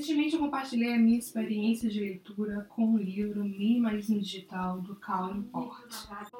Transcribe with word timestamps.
Recentemente 0.00 0.34
eu 0.34 0.40
compartilhei 0.40 0.94
a 0.94 0.98
minha 0.98 1.18
experiência 1.18 1.86
de 1.86 2.00
leitura 2.00 2.66
com 2.70 2.94
o 2.94 2.96
livro 2.96 3.44
Minimalismo 3.44 4.18
Digital 4.18 4.80
do 4.80 4.96
Cal 4.96 5.34
Newport. 5.34 5.92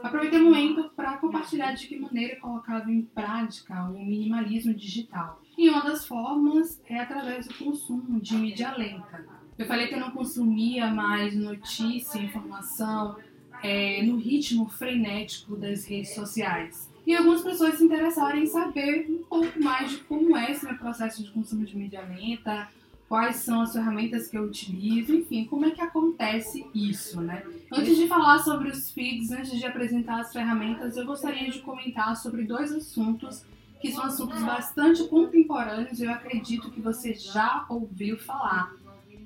Aproveitei 0.02 0.40
o 0.40 0.44
momento 0.44 0.88
para 0.96 1.18
compartilhar 1.18 1.74
de 1.74 1.86
que 1.86 1.98
maneira 1.98 2.36
eu 2.36 2.40
colocava 2.40 2.90
em 2.90 3.02
prática 3.02 3.84
o 3.84 4.02
minimalismo 4.02 4.72
digital. 4.72 5.42
E 5.58 5.68
uma 5.68 5.82
das 5.82 6.06
formas 6.06 6.80
é 6.86 7.00
através 7.00 7.48
do 7.48 7.52
consumo 7.52 8.18
de 8.18 8.34
mídia 8.34 8.74
lenta. 8.74 9.26
Eu 9.58 9.66
falei 9.66 9.88
que 9.88 9.94
eu 9.94 10.00
não 10.00 10.12
consumia 10.12 10.86
mais 10.86 11.36
notícia, 11.36 12.18
informação 12.18 13.18
é, 13.62 14.02
no 14.02 14.16
ritmo 14.16 14.70
frenético 14.70 15.54
das 15.54 15.84
redes 15.84 16.14
sociais. 16.14 16.90
E 17.06 17.14
algumas 17.14 17.42
pessoas 17.42 17.74
se 17.74 17.84
interessaram 17.84 18.38
em 18.38 18.46
saber 18.46 19.06
um 19.10 19.22
pouco 19.24 19.62
mais 19.62 19.90
de 19.90 19.98
como 19.98 20.34
é 20.34 20.50
esse 20.50 20.64
meu 20.64 20.78
processo 20.78 21.22
de 21.22 21.30
consumo 21.30 21.66
de 21.66 21.76
mídia 21.76 22.00
lenta, 22.00 22.68
quais 23.10 23.38
são 23.38 23.62
as 23.62 23.72
ferramentas 23.72 24.28
que 24.28 24.38
eu 24.38 24.44
utilizo, 24.44 25.12
enfim, 25.12 25.44
como 25.44 25.66
é 25.66 25.72
que 25.72 25.80
acontece 25.80 26.64
isso, 26.72 27.20
né? 27.20 27.42
Antes 27.72 27.96
de 27.96 28.06
falar 28.06 28.38
sobre 28.38 28.68
os 28.68 28.92
feeds, 28.92 29.32
antes 29.32 29.58
de 29.58 29.66
apresentar 29.66 30.20
as 30.20 30.32
ferramentas, 30.32 30.96
eu 30.96 31.04
gostaria 31.04 31.50
de 31.50 31.58
comentar 31.58 32.16
sobre 32.16 32.44
dois 32.44 32.70
assuntos 32.70 33.44
que 33.80 33.90
são 33.90 34.04
assuntos 34.04 34.40
bastante 34.44 35.02
contemporâneos 35.08 35.98
e 35.98 36.04
eu 36.04 36.12
acredito 36.12 36.70
que 36.70 36.80
você 36.80 37.12
já 37.12 37.66
ouviu 37.68 38.16
falar. 38.16 38.72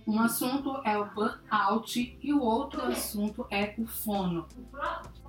Um 0.06 0.18
assunto 0.18 0.80
é 0.82 0.96
o 0.96 1.04
burnout 1.04 2.18
e 2.22 2.32
o 2.32 2.40
outro 2.40 2.80
assunto 2.80 3.46
é 3.50 3.74
o 3.76 3.86
fono. 3.86 4.46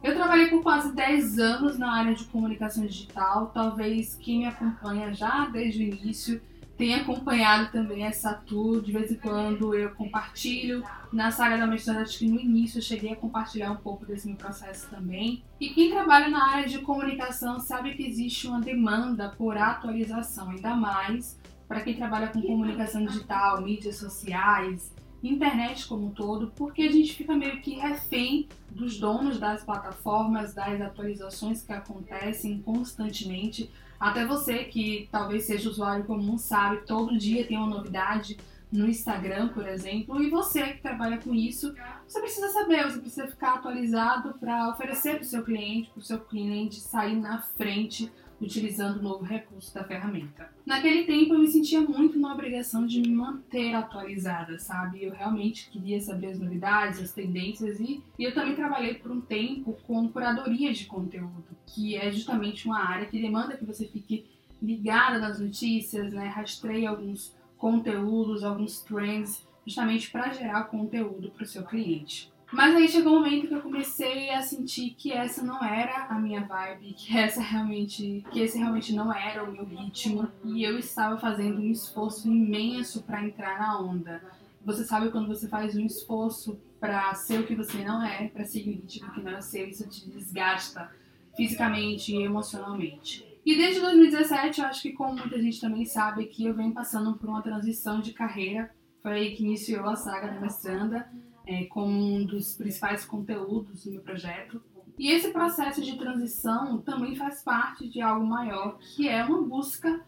Eu 0.01 0.15
trabalhei 0.15 0.48
por 0.48 0.63
quase 0.63 0.93
10 0.93 1.40
anos 1.40 1.77
na 1.77 1.91
área 1.91 2.15
de 2.15 2.23
comunicação 2.26 2.85
digital, 2.85 3.51
talvez 3.53 4.15
quem 4.15 4.40
me 4.40 4.45
acompanha 4.45 5.13
já 5.13 5.45
desde 5.48 5.84
o 5.84 5.87
início 5.87 6.41
tenho 6.77 7.02
acompanhado 7.02 7.71
também 7.71 8.03
essa 8.03 8.34
tour. 8.34 8.81
De 8.81 8.91
vez 8.91 9.11
em 9.11 9.15
quando 9.15 9.73
eu 9.73 9.91
compartilho. 9.95 10.84
Na 11.11 11.31
saga 11.31 11.57
da 11.57 11.65
mestrada, 11.65 12.01
acho 12.01 12.20
que 12.20 12.27
no 12.27 12.39
início 12.39 12.79
eu 12.79 12.81
cheguei 12.81 13.13
a 13.13 13.15
compartilhar 13.15 13.71
um 13.71 13.77
pouco 13.77 14.05
desse 14.05 14.27
meu 14.27 14.35
processo 14.35 14.90
também. 14.90 15.43
E 15.59 15.70
quem 15.70 15.90
trabalha 15.90 16.27
na 16.27 16.51
área 16.51 16.68
de 16.68 16.79
comunicação 16.79 17.59
sabe 17.59 17.93
que 17.93 18.03
existe 18.03 18.48
uma 18.48 18.59
demanda 18.59 19.29
por 19.29 19.57
atualização, 19.57 20.49
ainda 20.49 20.76
mais 20.76 21.40
para 21.68 21.81
quem 21.81 21.96
trabalha 21.96 22.27
com 22.27 22.41
comunicação 22.41 23.05
digital, 23.05 23.62
mídias 23.62 23.98
sociais, 23.98 24.93
internet 25.23 25.87
como 25.87 26.07
um 26.07 26.12
todo, 26.12 26.51
porque 26.55 26.84
a 26.84 26.91
gente 26.91 27.13
fica 27.13 27.35
meio 27.35 27.62
que 27.62 27.76
refém 27.76 28.48
dos 28.70 28.99
donos 28.99 29.40
das 29.40 29.63
plataformas, 29.63 30.53
das 30.53 30.81
atualizações 30.81 31.63
que 31.63 31.73
acontecem 31.73 32.62
constantemente. 32.62 33.71
Até 33.99 34.26
você 34.26 34.65
que 34.65 35.07
talvez 35.12 35.46
seja 35.46 35.70
usuário 35.70 36.05
comum 36.05 36.38
sabe, 36.38 36.85
todo 36.85 37.18
dia 37.18 37.46
tem 37.46 37.57
uma 37.57 37.68
novidade 37.68 38.37
no 38.71 38.87
Instagram, 38.87 39.49
por 39.49 39.68
exemplo, 39.68 40.21
e 40.21 40.29
você 40.29 40.74
que 40.74 40.82
trabalha 40.82 41.18
com 41.18 41.34
isso, 41.34 41.74
você 42.07 42.20
precisa 42.20 42.49
saber, 42.49 42.84
você 42.84 42.99
precisa 42.99 43.27
ficar 43.27 43.55
atualizado 43.55 44.34
para 44.40 44.70
oferecer 44.70 45.15
para 45.15 45.21
o 45.21 45.26
seu 45.26 45.43
cliente, 45.43 45.90
para 45.91 45.99
o 45.99 46.04
seu 46.04 46.20
cliente 46.20 46.79
sair 46.82 47.15
na 47.15 47.41
frente 47.41 48.12
utilizando 48.46 48.99
o 48.99 49.01
novo 49.01 49.24
recurso 49.24 49.74
da 49.74 49.84
ferramenta. 49.84 50.49
Naquele 50.65 51.04
tempo 51.04 51.34
eu 51.34 51.40
me 51.40 51.48
sentia 51.48 51.82
muito 51.82 52.20
na 52.20 52.34
obrigação 52.34 52.85
de 52.85 53.02
me 53.02 53.10
manter 53.10 53.74
atualizada, 53.74 54.60
sabe? 54.60 55.04
Eu 55.04 55.12
realmente 55.12 55.70
queria 55.70 55.99
saber 55.99 56.27
as 56.27 56.40
novidades, 56.40 57.02
as 57.02 57.12
tendências 57.12 57.79
e, 57.79 58.02
e 58.18 58.24
eu 58.24 58.34
também 58.34 58.55
trabalhei 58.55 58.96
por 58.96 59.12
um 59.12 59.21
tempo 59.21 59.77
com 59.87 60.07
curadoria 60.07 60.71
de 60.71 60.85
conteúdo, 60.85 61.46
que 61.65 61.96
é 61.96 62.12
justamente 62.12 62.65
uma 62.65 62.79
área 62.79 63.07
que 63.07 63.21
demanda 63.21 63.57
que 63.57 63.65
você 63.65 63.87
fique 63.87 64.25
ligada 64.62 65.19
nas 65.19 65.40
notícias, 65.40 66.13
né? 66.13 66.28
Rastreie 66.28 66.85
alguns 66.85 67.35
conteúdos, 67.57 68.44
alguns 68.44 68.81
trends, 68.81 69.46
justamente 69.66 70.12
para 70.12 70.31
gerar 70.31 70.66
conteúdo 70.66 71.31
para 71.31 71.44
o 71.44 71.47
seu 71.47 71.63
cliente. 71.63 72.31
Mas 72.51 72.75
aí 72.75 72.88
chegou 72.88 73.13
um 73.13 73.19
momento 73.19 73.47
que 73.47 73.53
eu 73.53 73.62
comecei 73.62 74.29
a 74.29 74.41
sentir 74.41 74.91
que 74.91 75.12
essa 75.12 75.44
não 75.44 75.63
era 75.63 76.06
a 76.06 76.19
minha 76.19 76.46
vibe, 76.46 76.94
que 76.94 77.18
essa 77.18 77.42
realmente, 77.42 78.24
que 78.31 78.40
esse 78.40 78.58
realmente 78.58 78.94
não 78.94 79.14
era 79.14 79.44
o 79.44 79.52
meu 79.52 79.66
ritmo, 79.66 80.30
e 80.44 80.64
eu 80.64 80.78
estava 80.78 81.18
fazendo 81.18 81.59
um 81.59 81.72
esforço 81.72 82.28
imenso 82.28 83.03
para 83.03 83.25
entrar 83.25 83.59
na 83.59 83.80
onda. 83.80 84.24
Você 84.64 84.84
sabe 84.84 85.09
quando 85.09 85.28
você 85.28 85.47
faz 85.47 85.75
um 85.75 85.86
esforço 85.86 86.59
para 86.80 87.14
ser 87.16 87.40
o 87.40 87.47
que 87.47 87.56
você 87.56 87.84
não 87.84 88.03
é, 88.03 88.28
para 88.28 88.46
seguir 88.46 88.72
o 88.72 88.74
ritmo 88.74 89.12
que 89.12 89.22
não 89.22 89.31
é 89.31 89.42
seu, 89.42 89.68
isso 89.68 89.88
te 89.90 90.09
desgasta 90.09 90.90
fisicamente 91.36 92.16
e 92.16 92.24
emocionalmente. 92.24 93.25
E 93.46 93.56
desde 93.56 93.80
2017, 93.80 94.62
eu 94.62 94.68
acho 94.68 94.81
que 94.81 94.94
como 94.94 95.16
muita 95.16 95.40
gente 95.40 95.62
também 95.62 95.86
sabe 95.86 96.25
que 96.25 96.46
eu 96.46 96.53
venho 96.53 96.74
passando 96.74 97.16
por 97.16 97.30
uma 97.30 97.44
transição 97.44 98.02
de 98.02 98.12
carreira, 98.12 98.72
foi 99.03 99.12
aí 99.12 99.36
que 99.36 99.44
iniciou 99.44 99.86
a 99.88 99.96
saga 99.96 100.30
da 100.30 100.40
mestranda, 100.40 101.08
é, 101.45 101.66
como 101.66 101.91
um 101.91 102.25
dos 102.25 102.56
principais 102.56 103.06
conteúdos 103.06 103.83
do 103.83 103.91
meu 103.91 104.01
projeto. 104.01 104.61
E 104.97 105.11
esse 105.11 105.31
processo 105.31 105.81
de 105.81 105.97
transição 105.97 106.78
também 106.79 107.16
faz 107.16 107.44
parte 107.44 107.88
de 107.88 108.01
algo 108.01 108.25
maior, 108.25 108.78
que 108.79 109.09
é 109.09 109.23
uma 109.23 109.41
busca 109.41 110.01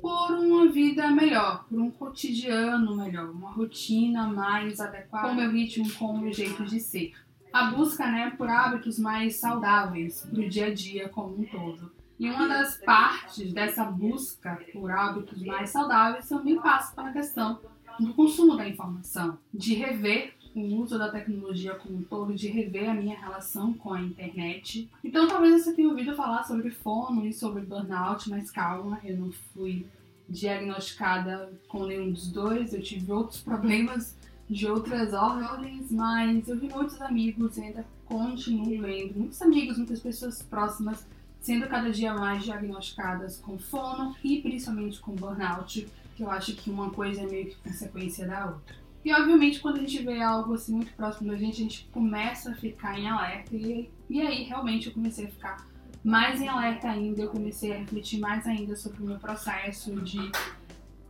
por 0.00 0.32
uma 0.32 0.68
vida 0.68 1.08
melhor, 1.10 1.64
por 1.68 1.78
um 1.78 1.90
cotidiano 1.90 2.96
melhor, 2.96 3.30
uma 3.30 3.52
rotina 3.52 4.26
mais 4.26 4.80
adequada 4.80 5.28
com 5.28 5.34
o 5.34 5.36
meu 5.36 5.50
ritmo, 5.50 5.92
com 5.94 6.06
o 6.06 6.18
meu 6.18 6.32
jeito 6.32 6.64
de 6.64 6.80
ser. 6.80 7.12
A 7.52 7.70
busca 7.70 8.10
né, 8.10 8.30
por 8.36 8.48
hábitos 8.48 8.98
mais 8.98 9.36
saudáveis 9.36 10.22
para 10.22 10.40
o 10.40 10.48
dia 10.48 10.66
a 10.66 10.74
dia 10.74 11.08
como 11.08 11.38
um 11.38 11.44
todo. 11.44 11.92
E 12.18 12.28
uma 12.30 12.48
das 12.48 12.78
partes 12.78 13.52
dessa 13.52 13.84
busca 13.84 14.58
por 14.72 14.90
hábitos 14.90 15.42
mais 15.44 15.70
saudáveis 15.70 16.28
também 16.28 16.60
passa 16.60 16.94
pela 16.94 17.12
questão 17.12 17.60
do 18.00 18.14
consumo 18.14 18.56
da 18.56 18.68
informação, 18.68 19.38
de 19.52 19.74
rever 19.74 20.34
o 20.54 20.60
uso 20.82 20.98
da 20.98 21.10
tecnologia 21.10 21.74
como 21.74 21.98
um 21.98 22.02
todo, 22.02 22.34
de 22.34 22.48
rever 22.48 22.90
a 22.90 22.94
minha 22.94 23.18
relação 23.18 23.72
com 23.74 23.92
a 23.92 24.00
internet. 24.00 24.88
Então 25.02 25.26
talvez 25.26 25.62
você 25.62 25.72
tenha 25.72 25.88
ouvido 25.88 26.14
falar 26.14 26.44
sobre 26.44 26.70
fono 26.70 27.26
e 27.26 27.32
sobre 27.32 27.62
burnout, 27.62 28.28
mas 28.28 28.50
calma, 28.50 29.00
eu 29.04 29.16
não 29.16 29.32
fui 29.32 29.86
diagnosticada 30.28 31.52
com 31.68 31.86
nenhum 31.86 32.12
dos 32.12 32.30
dois, 32.30 32.72
eu 32.72 32.82
tive 32.82 33.10
outros 33.12 33.40
problemas 33.42 34.16
de 34.48 34.66
outras 34.66 35.14
ordens, 35.14 35.90
mas 35.90 36.46
eu 36.48 36.58
vi 36.58 36.68
muitos 36.68 37.00
amigos 37.00 37.56
e 37.56 37.62
ainda 37.62 37.86
continuo 38.04 38.82
vendo, 38.82 39.18
muitos 39.18 39.40
amigos, 39.40 39.78
muitas 39.78 40.00
pessoas 40.00 40.42
próximas 40.42 41.06
sendo 41.40 41.66
cada 41.66 41.90
dia 41.90 42.14
mais 42.14 42.44
diagnosticadas 42.44 43.38
com 43.38 43.58
fono 43.58 44.14
e 44.22 44.40
principalmente 44.40 45.00
com 45.00 45.12
burnout, 45.12 45.88
que 46.14 46.22
eu 46.22 46.30
acho 46.30 46.54
que 46.54 46.70
uma 46.70 46.90
coisa 46.90 47.22
é 47.22 47.26
meio 47.26 47.46
que 47.46 47.56
consequência 47.56 48.26
da 48.26 48.46
outra. 48.46 48.81
E 49.04 49.12
obviamente 49.12 49.60
quando 49.60 49.76
a 49.76 49.80
gente 49.80 50.02
vê 50.02 50.22
algo 50.22 50.54
assim 50.54 50.74
muito 50.74 50.92
próximo 50.94 51.30
da 51.30 51.36
gente, 51.36 51.54
a 51.54 51.62
gente 51.64 51.88
começa 51.92 52.50
a 52.50 52.54
ficar 52.54 52.98
em 52.98 53.08
alerta. 53.08 53.54
E, 53.56 53.90
e 54.08 54.20
aí 54.20 54.44
realmente 54.44 54.88
eu 54.88 54.94
comecei 54.94 55.26
a 55.26 55.28
ficar 55.28 55.66
mais 56.04 56.40
em 56.40 56.48
alerta 56.48 56.88
ainda, 56.88 57.22
eu 57.22 57.28
comecei 57.28 57.72
a 57.72 57.78
refletir 57.78 58.18
mais 58.18 58.46
ainda 58.46 58.74
sobre 58.74 59.02
o 59.02 59.06
meu 59.06 59.18
processo 59.18 59.94
de, 60.00 60.32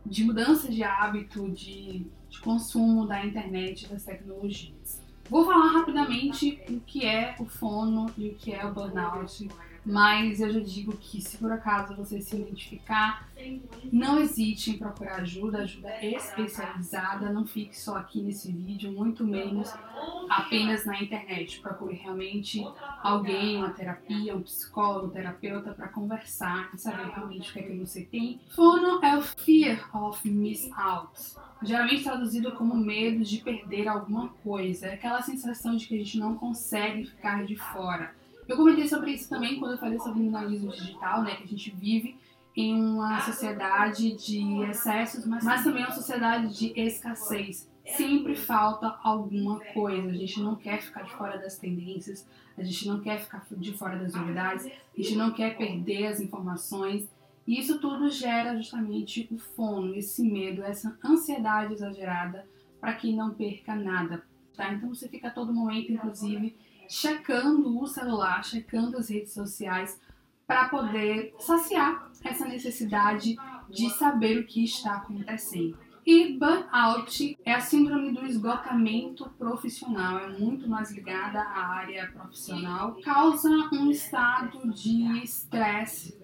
de 0.05 0.23
mudança 0.23 0.69
de 0.69 0.83
hábito, 0.83 1.49
de, 1.49 2.05
de 2.29 2.39
consumo 2.41 3.07
da 3.07 3.25
internet, 3.25 3.87
das 3.87 4.03
tecnologias. 4.03 5.01
Vou 5.29 5.45
falar 5.45 5.67
rapidamente 5.67 6.61
o 6.69 6.79
que 6.81 7.05
é 7.05 7.35
o 7.39 7.45
fono 7.45 8.07
e 8.17 8.29
o 8.29 8.35
que 8.35 8.53
é 8.53 8.65
o 8.65 8.73
burnout 8.73 9.47
mas 9.85 10.39
eu 10.39 10.49
já 10.49 10.59
digo 10.59 10.93
que 10.93 11.21
se 11.21 11.37
por 11.37 11.51
acaso 11.51 11.95
você 11.95 12.21
se 12.21 12.35
identificar, 12.35 13.27
não 13.91 14.19
hesite 14.19 14.71
em 14.71 14.77
procurar 14.77 15.21
ajuda, 15.21 15.59
ajuda 15.59 16.03
especializada, 16.05 17.31
não 17.31 17.45
fique 17.45 17.77
só 17.77 17.97
aqui 17.97 18.21
nesse 18.21 18.51
vídeo, 18.51 18.91
muito 18.91 19.25
menos 19.25 19.73
apenas 20.29 20.85
na 20.85 21.01
internet. 21.01 21.59
Procure 21.59 21.95
realmente 21.95 22.65
alguém, 23.01 23.57
uma 23.57 23.71
terapia, 23.71 24.35
um 24.35 24.41
psicólogo, 24.41 25.07
um 25.07 25.09
terapeuta 25.09 25.73
para 25.73 25.89
conversar 25.89 26.69
e 26.73 26.77
saber 26.77 27.09
realmente 27.09 27.49
o 27.49 27.53
que 27.53 27.59
é 27.59 27.63
que 27.63 27.77
você 27.77 28.01
tem. 28.03 28.39
Fono 28.55 29.03
é 29.03 29.17
o 29.17 29.21
fear 29.21 29.89
of 29.95 30.29
miss 30.29 30.69
out. 30.77 31.35
Geralmente 31.61 32.03
traduzido 32.03 32.53
como 32.53 32.75
medo 32.75 33.23
de 33.23 33.39
perder 33.39 33.87
alguma 33.87 34.29
coisa, 34.43 34.87
é 34.87 34.93
aquela 34.93 35.21
sensação 35.21 35.75
de 35.75 35.87
que 35.87 35.95
a 35.95 35.97
gente 35.97 36.17
não 36.17 36.35
consegue 36.35 37.05
ficar 37.05 37.45
de 37.45 37.55
fora 37.55 38.22
eu 38.47 38.57
comentei 38.57 38.87
sobre 38.87 39.11
isso 39.11 39.29
também 39.29 39.59
quando 39.59 39.73
eu 39.73 39.77
falei 39.77 39.97
sobre 39.99 40.19
o 40.19 40.21
minimalismo 40.21 40.71
digital, 40.71 41.23
né? 41.23 41.35
Que 41.35 41.43
a 41.43 41.47
gente 41.47 41.71
vive 41.71 42.17
em 42.55 42.75
uma 42.75 43.19
sociedade 43.21 44.15
de 44.15 44.63
excessos, 44.63 45.25
mas, 45.25 45.43
mas 45.43 45.63
também 45.63 45.83
uma 45.83 45.91
sociedade 45.91 46.55
de 46.55 46.79
escassez. 46.79 47.71
Sempre 47.85 48.35
falta 48.35 48.97
alguma 49.03 49.59
coisa. 49.59 50.09
A 50.09 50.13
gente 50.13 50.39
não 50.39 50.55
quer 50.55 50.81
ficar 50.81 51.01
de 51.03 51.11
fora 51.11 51.37
das 51.37 51.57
tendências, 51.57 52.27
a 52.57 52.63
gente 52.63 52.87
não 52.87 53.01
quer 53.01 53.19
ficar 53.19 53.45
de 53.51 53.73
fora 53.73 53.97
das 53.97 54.13
novidades, 54.13 54.65
a 54.65 55.01
gente 55.01 55.15
não 55.15 55.31
quer 55.31 55.57
perder 55.57 56.07
as 56.07 56.21
informações. 56.21 57.09
E 57.45 57.59
isso 57.59 57.79
tudo 57.79 58.09
gera 58.09 58.55
justamente 58.55 59.27
o 59.31 59.37
fono, 59.37 59.95
esse 59.95 60.23
medo, 60.23 60.63
essa 60.63 60.97
ansiedade 61.03 61.73
exagerada 61.73 62.47
para 62.79 62.93
que 62.93 63.13
não 63.13 63.33
perca 63.33 63.75
nada. 63.75 64.23
Tá? 64.55 64.71
Então 64.71 64.93
você 64.93 65.09
fica 65.09 65.27
a 65.27 65.31
todo 65.31 65.53
momento, 65.53 65.91
inclusive, 65.91 66.55
checando 66.93 67.81
o 67.81 67.87
celular, 67.87 68.45
checando 68.45 68.97
as 68.97 69.09
redes 69.09 69.33
sociais 69.33 69.99
para 70.45 70.69
poder 70.69 71.33
saciar 71.39 72.11
essa 72.23 72.45
necessidade 72.45 73.35
de 73.67 73.89
saber 73.89 74.37
o 74.39 74.45
que 74.45 74.63
está 74.63 74.97
acontecendo. 74.97 75.75
E 76.05 76.37
burnout 76.37 77.35
é 77.43 77.53
a 77.53 77.61
síndrome 77.61 78.11
do 78.11 78.23
esgotamento 78.27 79.27
profissional, 79.39 80.19
é 80.19 80.37
muito 80.37 80.69
mais 80.69 80.91
ligada 80.91 81.41
à 81.41 81.65
área 81.77 82.11
profissional, 82.11 82.95
causa 83.03 83.49
um 83.71 83.89
estado 83.89 84.71
de 84.71 85.23
estresse, 85.23 86.15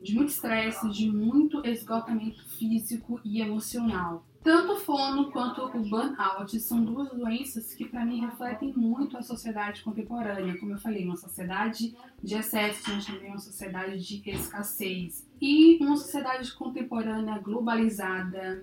de 0.00 0.14
muito 0.14 0.30
estresse, 0.30 0.88
de 0.88 1.10
muito 1.10 1.60
esgotamento 1.66 2.48
físico 2.56 3.20
e 3.22 3.42
emocional. 3.42 4.24
Tanto 4.42 4.72
o 4.72 4.76
fono 4.76 5.30
quanto 5.30 5.62
o 5.62 5.88
burnout 5.88 6.58
são 6.60 6.84
duas 6.84 7.10
doenças 7.10 7.74
que, 7.74 7.84
para 7.84 8.04
mim, 8.04 8.20
refletem 8.20 8.72
muito 8.76 9.16
a 9.16 9.22
sociedade 9.22 9.82
contemporânea. 9.82 10.58
Como 10.58 10.72
eu 10.72 10.78
falei, 10.78 11.04
uma 11.04 11.16
sociedade 11.16 11.96
de 12.22 12.34
excesso, 12.34 12.82
mas 12.88 13.04
também 13.04 13.30
uma 13.30 13.38
sociedade 13.38 13.98
de 13.98 14.30
escassez. 14.30 15.26
E 15.40 15.78
uma 15.80 15.96
sociedade 15.96 16.52
contemporânea 16.52 17.38
globalizada, 17.38 18.62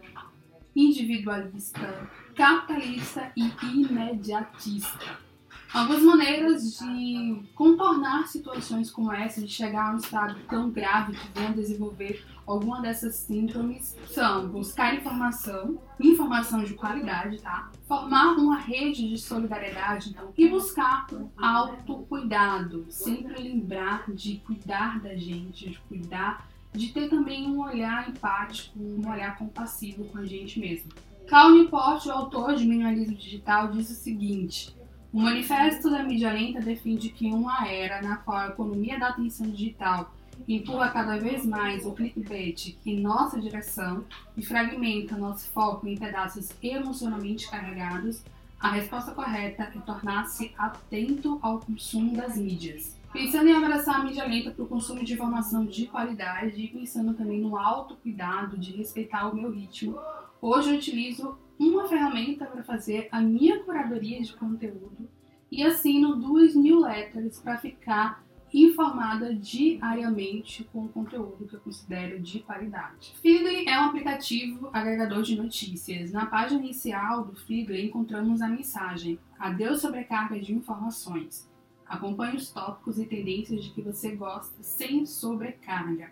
individualista, 0.75 2.09
capitalista 2.33 3.31
e 3.35 3.51
imediatista. 3.63 5.25
Algumas 5.73 6.03
maneiras 6.03 6.79
de 6.79 7.43
contornar 7.53 8.27
situações 8.27 8.89
como 8.89 9.11
essa, 9.11 9.41
de 9.41 9.47
chegar 9.47 9.91
a 9.91 9.93
um 9.93 9.97
estado 9.97 10.39
tão 10.47 10.69
grave 10.69 11.13
que 11.13 11.27
venha 11.33 11.51
desenvolver 11.51 12.23
alguma 12.45 12.81
dessas 12.81 13.15
síndromes, 13.15 13.95
são 14.07 14.47
buscar 14.47 14.95
informação, 14.95 15.77
informação 15.99 16.63
de 16.63 16.75
qualidade, 16.75 17.41
tá? 17.41 17.69
Formar 17.87 18.35
uma 18.35 18.57
rede 18.57 19.09
de 19.09 19.17
solidariedade 19.17 20.11
então, 20.11 20.31
e 20.37 20.47
buscar 20.47 21.07
autocuidado. 21.37 22.85
Sempre 22.89 23.41
lembrar 23.41 24.09
de 24.11 24.37
cuidar 24.45 25.01
da 25.01 25.15
gente, 25.15 25.71
de 25.71 25.79
cuidar, 25.89 26.47
de 26.71 26.93
ter 26.93 27.09
também 27.09 27.47
um 27.47 27.59
olhar 27.59 28.09
empático, 28.09 28.79
um 28.79 29.09
olhar 29.09 29.37
compassivo 29.37 30.05
com 30.05 30.19
a 30.19 30.25
gente 30.25 30.59
mesmo. 30.59 30.91
Cal 31.27 31.51
Newport, 31.51 32.05
o 32.05 32.11
autor 32.11 32.55
de 32.55 32.65
Minimalismo 32.65 33.15
Digital, 33.15 33.71
diz 33.71 33.89
o 33.89 33.95
seguinte 33.95 34.75
o 35.15 35.17
Manifesto 35.17 35.89
da 35.89 36.03
Mídia 36.03 36.33
Lenta 36.33 36.59
defende 36.59 37.07
que 37.07 37.31
uma 37.31 37.65
era 37.65 38.01
na 38.01 38.17
qual 38.17 38.37
a 38.37 38.47
economia 38.47 38.99
da 38.99 39.07
atenção 39.07 39.49
digital 39.49 40.13
empurra 40.45 40.89
cada 40.89 41.17
vez 41.17 41.45
mais 41.45 41.85
o 41.85 41.93
clickbait 41.93 42.77
em 42.85 42.99
nossa 42.99 43.39
direção 43.39 44.03
e 44.35 44.45
fragmenta 44.45 45.15
nosso 45.15 45.47
foco 45.51 45.87
em 45.87 45.95
pedaços 45.95 46.49
emocionalmente 46.61 47.49
carregados, 47.49 48.25
a 48.59 48.71
resposta 48.71 49.13
correta 49.13 49.63
é 49.63 49.79
tornar-se 49.85 50.53
atento 50.57 51.39
ao 51.41 51.61
consumo 51.61 52.13
das 52.13 52.35
mídias. 52.35 52.94
Pensando 53.15 53.47
em 53.47 53.55
abraçar 53.55 54.01
a 54.01 54.03
mídia 54.03 54.25
lenta 54.25 54.51
para 54.51 54.65
o 54.65 54.67
consumo 54.67 55.01
de 55.01 55.13
informação 55.13 55.65
de 55.65 55.87
qualidade 55.87 56.61
e 56.61 56.67
pensando 56.67 57.13
também 57.13 57.39
no 57.39 57.57
autocuidado 57.57 58.57
de 58.57 58.73
respeitar 58.73 59.29
o 59.29 59.33
meu 59.33 59.49
ritmo, 59.49 59.97
hoje 60.41 60.71
eu 60.71 60.75
utilizo 60.75 61.39
uma 61.57 61.87
ferramenta 61.87 62.45
para 62.45 62.61
fazer 62.61 63.07
a 63.09 63.21
minha 63.21 63.63
curadoria 63.63 64.21
de 64.21 64.33
conteúdo 64.33 65.09
e 65.49 65.63
assino 65.63 66.17
duas 66.17 66.55
newsletters 66.55 67.39
para 67.39 67.57
ficar 67.57 68.21
informada 68.53 69.33
diariamente 69.33 70.65
com 70.65 70.83
o 70.83 70.89
conteúdo 70.89 71.47
que 71.47 71.55
eu 71.55 71.61
considero 71.61 72.19
de 72.19 72.41
qualidade. 72.41 73.13
Feedly 73.21 73.65
é 73.65 73.79
um 73.79 73.85
aplicativo 73.85 74.69
agregador 74.73 75.21
de 75.21 75.37
notícias. 75.37 76.11
Na 76.11 76.25
página 76.25 76.59
inicial 76.59 77.23
do 77.23 77.33
Feedly 77.33 77.85
encontramos 77.85 78.41
a 78.41 78.49
mensagem 78.49 79.17
Adeus 79.39 79.79
sobrecarga 79.79 80.37
de 80.37 80.53
informações. 80.53 81.54
Acompanhe 81.87 82.37
os 82.37 82.49
tópicos 82.49 82.99
e 82.99 83.05
tendências 83.05 83.63
de 83.63 83.71
que 83.71 83.81
você 83.81 84.15
gosta 84.15 84.61
sem 84.61 85.05
sobrecarga. 85.05 86.11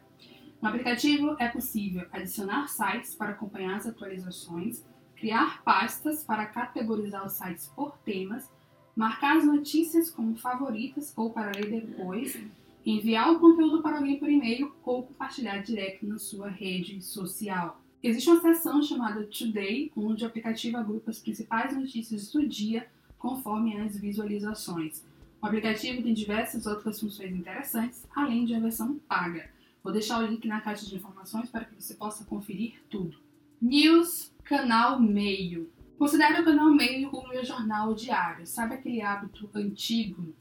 No 0.62 0.70
aplicativo 0.70 1.36
é 1.40 1.48
possível 1.48 2.08
adicionar 2.12 2.68
sites 2.68 3.16
para 3.16 3.32
acompanhar 3.32 3.78
as 3.78 3.88
atualizações 3.88 4.84
criar 5.24 5.64
pastas 5.64 6.22
para 6.22 6.46
categorizar 6.46 7.26
os 7.26 7.32
sites 7.32 7.72
por 7.74 7.98
temas, 8.00 8.52
marcar 8.94 9.38
as 9.38 9.46
notícias 9.46 10.10
como 10.10 10.36
favoritas 10.36 11.14
ou 11.16 11.30
para 11.30 11.54
ler 11.56 11.72
depois, 11.72 12.38
enviar 12.86 13.32
o 13.32 13.40
conteúdo 13.40 13.82
para 13.82 14.00
alguém 14.00 14.20
por 14.20 14.30
e-mail 14.30 14.74
ou 14.84 15.04
compartilhar 15.04 15.60
direto 15.60 16.06
na 16.06 16.20
sua 16.20 16.50
rede 16.50 17.02
social. 17.02 17.82
Existe 18.04 18.30
uma 18.30 18.42
seção 18.42 18.84
chamada 18.84 19.24
Today, 19.24 19.94
onde 19.96 20.26
o 20.26 20.28
aplicativo 20.28 20.76
agrupa 20.76 21.10
as 21.10 21.20
principais 21.20 21.74
notícias 21.74 22.30
do 22.30 22.46
dia 22.46 22.86
conforme 23.18 23.80
as 23.80 23.98
visualizações. 23.98 25.06
O 25.44 25.46
aplicativo 25.46 26.02
tem 26.02 26.14
diversas 26.14 26.66
outras 26.66 27.02
funções 27.02 27.36
interessantes, 27.36 28.08
além 28.16 28.46
de 28.46 28.56
a 28.56 28.62
versão 28.62 28.98
paga. 29.00 29.50
Vou 29.84 29.92
deixar 29.92 30.24
o 30.24 30.26
link 30.26 30.48
na 30.48 30.62
caixa 30.62 30.86
de 30.86 30.96
informações 30.96 31.50
para 31.50 31.66
que 31.66 31.76
você 31.76 31.96
possa 31.96 32.24
conferir 32.24 32.76
tudo. 32.90 33.18
News 33.62 34.32
Canal 34.46 35.02
Meio. 35.02 35.70
Considero 36.00 36.42
o 36.42 36.46
Canal 36.46 36.74
Meio 36.74 37.10
o 37.10 37.28
meu 37.28 37.44
jornal 37.44 37.94
diário. 37.94 38.48
Sabe 38.48 38.76
aquele 38.76 39.02
hábito 39.02 39.50
antigo 39.54 40.34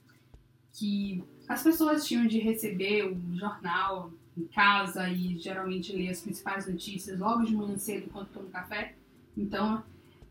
que 0.72 1.20
as 1.48 1.64
pessoas 1.64 2.06
tinham 2.06 2.28
de 2.28 2.38
receber 2.38 3.02
o 3.10 3.36
jornal 3.36 4.12
em 4.38 4.44
casa 4.46 5.08
e 5.08 5.36
geralmente 5.36 5.92
ler 5.92 6.10
as 6.10 6.20
principais 6.20 6.68
notícias 6.68 7.18
logo 7.18 7.42
de 7.42 7.56
manhã 7.56 7.76
cedo 7.76 8.06
enquanto 8.06 8.28
tomo 8.28 8.50
café? 8.50 8.94
Então, 9.36 9.82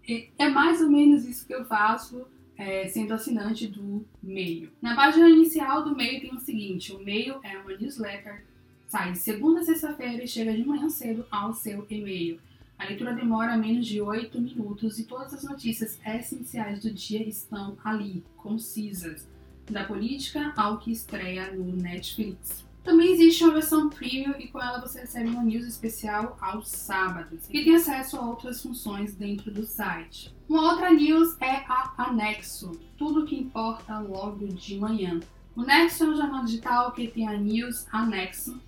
é, 0.07 0.29
é 0.38 0.47
mais 0.47 0.79
ou 0.79 0.89
menos 0.89 1.25
isso 1.25 1.45
que 1.45 1.53
eu 1.53 1.65
faço 1.65 2.25
é, 2.61 2.87
sendo 2.87 3.11
assinante 3.11 3.67
do 3.67 4.05
Meio. 4.21 4.71
Na 4.79 4.95
página 4.95 5.27
inicial 5.27 5.83
do 5.83 5.95
Meio 5.95 6.21
tem 6.21 6.35
o 6.35 6.39
seguinte: 6.39 6.93
o 6.93 6.99
Meio 6.99 7.39
é 7.43 7.57
uma 7.57 7.75
newsletter, 7.75 8.45
sai 8.87 9.15
segunda 9.15 9.61
a 9.61 9.63
sexta-feira 9.63 10.23
e 10.23 10.27
chega 10.27 10.53
de 10.53 10.63
manhã 10.63 10.87
cedo 10.87 11.25
ao 11.31 11.55
seu 11.55 11.87
e-mail. 11.89 12.39
A 12.77 12.85
leitura 12.85 13.13
demora 13.13 13.57
menos 13.57 13.87
de 13.87 13.99
8 13.99 14.39
minutos 14.39 14.99
e 14.99 15.05
todas 15.05 15.33
as 15.33 15.43
notícias 15.43 15.99
essenciais 16.05 16.81
do 16.81 16.91
dia 16.91 17.27
estão 17.27 17.75
ali, 17.83 18.23
concisas, 18.37 19.27
da 19.69 19.83
política 19.83 20.53
ao 20.55 20.77
que 20.77 20.91
estreia 20.91 21.51
no 21.51 21.75
Netflix. 21.75 22.63
Também 22.83 23.12
existe 23.13 23.44
uma 23.44 23.54
versão 23.54 23.89
premium 23.89 24.33
e 24.39 24.48
com 24.48 24.60
ela 24.60 24.80
você 24.80 25.01
recebe 25.01 25.30
uma 25.30 25.44
news 25.44 25.66
especial 25.66 26.36
aos 26.42 26.68
sábados 26.68 27.45
e 27.50 27.63
tem 27.63 27.75
acesso 27.75 28.18
a 28.18 28.25
outras 28.25 28.62
funções 28.62 29.13
dentro 29.13 29.51
do 29.51 29.66
site. 29.66 30.33
Uma 30.50 30.72
outra 30.72 30.92
news 30.92 31.38
é 31.39 31.57
a 31.68 31.94
Anexo, 31.98 32.72
tudo 32.98 33.25
que 33.25 33.38
importa 33.38 34.00
logo 34.00 34.48
de 34.48 34.78
manhã. 34.78 35.19
O 35.56 35.62
Nexo 35.62 36.06
é 36.06 36.07
um 36.07 36.16
jornal 36.16 36.44
digital 36.44 36.92
que 36.92 37.07
tem 37.07 37.28
a 37.28 37.38
news 37.38 37.86
Anexo, 37.92 38.60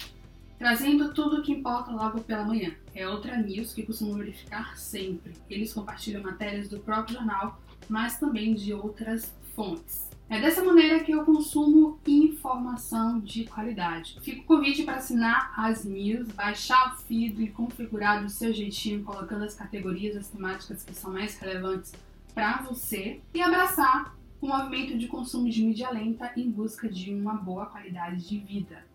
trazendo 0.60 1.12
tudo 1.14 1.42
que 1.42 1.52
importa 1.52 1.92
logo 1.92 2.22
pela 2.22 2.44
manhã. 2.44 2.72
É 2.94 3.08
outra 3.08 3.36
news 3.38 3.74
que 3.74 3.82
costumo 3.82 4.14
verificar 4.14 4.78
sempre. 4.78 5.34
Eles 5.50 5.74
compartilham 5.74 6.22
matérias 6.22 6.70
do 6.70 6.80
próprio 6.80 7.16
jornal, 7.16 7.60
mas 7.90 8.20
também 8.20 8.54
de 8.54 8.74
outras 8.74 9.34
fontes. 9.56 10.13
É 10.30 10.40
dessa 10.40 10.64
maneira 10.64 11.04
que 11.04 11.12
eu 11.12 11.24
consumo 11.24 12.00
informação 12.08 13.20
de 13.20 13.46
qualidade. 13.46 14.18
Fico 14.22 14.42
o 14.42 14.46
convite 14.46 14.84
para 14.84 14.96
assinar 14.96 15.54
as 15.58 15.86
news, 15.86 16.28
baixar 16.30 16.94
o 16.94 16.98
feed 16.98 17.42
e 17.42 17.48
configurar 17.50 18.24
do 18.24 18.30
seu 18.30 18.54
jeitinho, 18.54 19.04
colocando 19.04 19.44
as 19.44 19.54
categorias, 19.54 20.16
as 20.16 20.28
temáticas 20.28 20.84
que 20.84 20.94
são 20.94 21.12
mais 21.12 21.38
relevantes 21.38 21.94
para 22.34 22.62
você 22.62 23.22
e 23.34 23.42
abraçar 23.42 24.16
o 24.42 24.48
movimento 24.48 24.98
de 24.98 25.08
consumo 25.08 25.50
de 25.50 25.64
mídia 25.64 25.90
lenta 25.90 26.32
em 26.36 26.50
busca 26.50 26.90
de 26.90 27.14
uma 27.14 27.34
boa 27.34 27.66
qualidade 27.68 28.28
de 28.28 28.40
vida. 28.40 28.86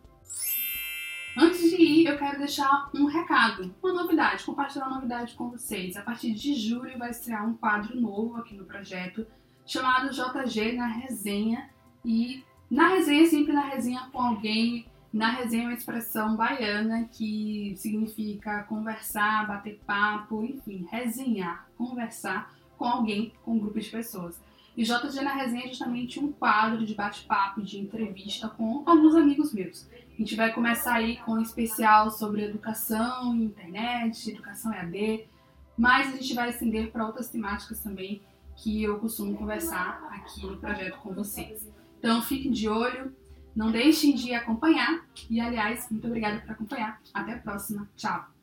Antes 1.37 1.71
de 1.71 1.77
ir, 1.77 2.07
eu 2.07 2.19
quero 2.19 2.39
deixar 2.39 2.91
um 2.93 3.07
recado, 3.07 3.75
uma 3.83 3.93
novidade, 3.93 4.45
compartilhar 4.45 4.87
uma 4.87 4.97
novidade 4.97 5.35
com 5.35 5.49
vocês. 5.49 5.97
A 5.97 6.03
partir 6.03 6.33
de 6.33 6.55
julho 6.55 6.99
vai 6.99 7.11
estrear 7.11 7.49
um 7.49 7.55
quadro 7.55 7.99
novo 7.99 8.37
aqui 8.37 8.55
no 8.55 8.65
projeto 8.65 9.27
chamado 9.69 10.09
JG 10.11 10.73
na 10.73 10.87
resenha 10.87 11.69
e 12.03 12.43
na 12.71 12.89
resenha 12.89 13.27
sempre 13.27 13.53
na 13.53 13.69
resenha 13.69 14.09
com 14.11 14.21
alguém. 14.21 14.87
Na 15.13 15.31
resenha 15.31 15.65
é 15.65 15.67
uma 15.67 15.75
expressão 15.75 16.37
baiana 16.37 17.09
que 17.11 17.75
significa 17.77 18.63
conversar, 18.65 19.47
bater 19.47 19.79
papo, 19.87 20.43
enfim, 20.43 20.87
resenhar, 20.91 21.69
conversar 21.77 22.55
com 22.77 22.85
alguém, 22.85 23.33
com 23.45 23.53
um 23.53 23.59
grupo 23.59 23.79
de 23.79 23.89
pessoas. 23.89 24.41
E 24.77 24.85
JG 24.85 25.23
na 25.23 25.35
resenha 25.35 25.65
é 25.65 25.69
justamente 25.69 26.21
um 26.21 26.31
quadro 26.33 26.85
de 26.87 26.95
bate-papo, 26.95 27.63
de 27.63 27.79
entrevista 27.79 28.49
com 28.49 28.83
alguns 28.87 29.15
amigos 29.15 29.53
meus. 29.53 29.89
A 29.91 30.17
gente 30.19 30.37
vai 30.37 30.53
começar 30.53 30.95
aí 30.95 31.17
com 31.19 31.33
um 31.33 31.43
especial 31.43 32.11
sobre 32.11 32.45
educação, 32.45 33.35
internet, 33.35 34.31
educação 34.31 34.73
EAD, 34.73 35.27
mas 35.77 36.09
a 36.09 36.17
gente 36.17 36.35
vai 36.35 36.51
estender 36.51 36.91
para 36.91 37.07
outras 37.07 37.29
temáticas 37.29 37.81
também 37.81 38.23
que 38.59 38.83
eu 38.83 38.99
costumo 38.99 39.37
conversar 39.37 40.09
aqui 40.11 40.45
no 40.47 40.57
projeto 40.59 40.99
com 40.99 41.15
vocês. 41.15 41.69
Então 41.99 42.21
fiquem 42.23 42.51
de 42.51 42.69
olho, 42.69 43.15
não 43.55 43.71
deixem 43.71 44.15
de 44.15 44.35
acompanhar 44.35 45.05
e 45.31 45.41
aliás, 45.41 45.89
muito 45.91 46.07
obrigada 46.07 46.41
por 46.41 46.51
acompanhar. 46.51 47.01
Até 47.15 47.35
a 47.35 47.39
próxima. 47.39 47.89
Tchau. 47.97 48.38